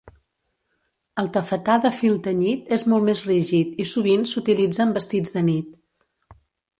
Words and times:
El 1.23 1.27
tafetà 1.33 1.75
de 1.83 1.91
fil 1.97 2.15
tenyit 2.27 2.73
és 2.77 2.85
molt 2.93 3.07
més 3.09 3.21
rígid 3.27 3.77
i 3.85 3.87
sovint 3.91 4.25
s'utilitza 4.33 4.83
en 4.87 4.95
vestits 4.97 5.37
de 5.37 5.45
nit. 5.51 5.77